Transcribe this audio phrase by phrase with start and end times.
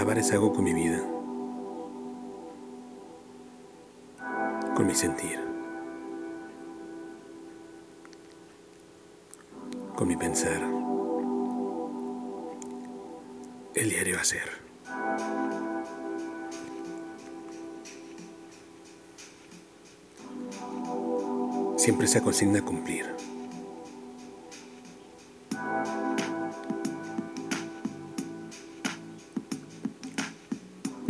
[0.00, 0.98] malabares hago con mi vida,
[4.74, 5.38] con mi sentir,
[9.94, 10.62] con mi pensar,
[13.74, 14.48] el diario hacer.
[21.76, 23.29] Siempre se consigna cumplir.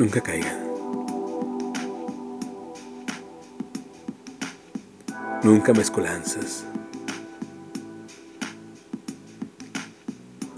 [0.00, 0.58] Nunca caiga.
[5.42, 6.64] Nunca mezcolanzas.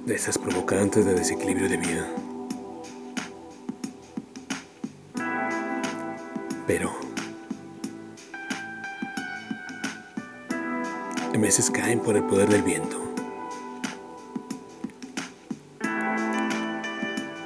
[0.07, 2.07] De esas provocantes de desequilibrio de vida.
[6.69, 6.93] Pero
[11.35, 12.97] a veces caen por el poder del viento,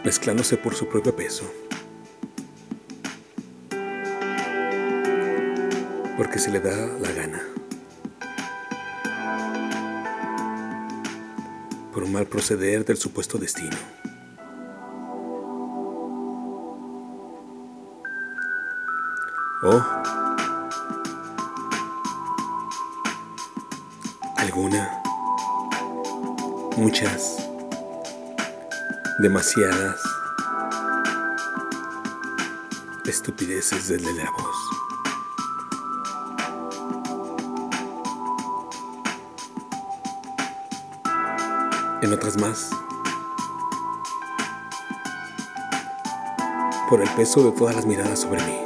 [0.04, 1.50] mezclándose por su propio peso.
[6.16, 7.42] Porque se le da la gana.
[11.92, 13.76] Por un mal proceder del supuesto destino.
[19.62, 19.82] O
[24.36, 25.02] alguna,
[26.76, 27.36] muchas,
[29.18, 30.00] demasiadas
[33.08, 34.95] estupideces del de la voz.
[42.02, 42.70] En otras más.
[46.88, 48.60] Por el peso de todas las miradas sobre mí.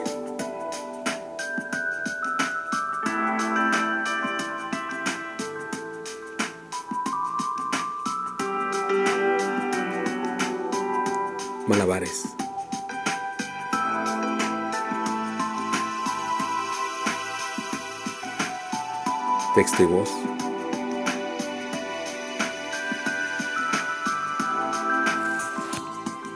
[11.66, 12.24] Malabares.
[19.54, 20.29] Texto y voz.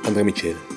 [0.04, 0.73] André Michele.